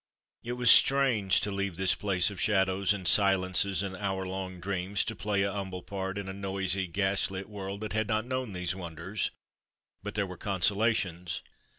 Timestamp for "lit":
7.29-7.47